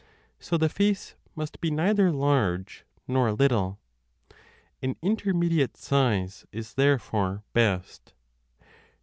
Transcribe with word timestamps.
So 0.39 0.57
the 0.57 0.67
face 0.67 1.13
must 1.35 1.61
be 1.61 1.69
neither 1.69 2.11
large 2.11 2.85
nor 3.07 3.31
little: 3.33 3.77
an 4.81 4.95
intermediate 5.03 5.77
size 5.77 6.43
is 6.51 6.73
therefore 6.73 7.43
best. 7.53 8.15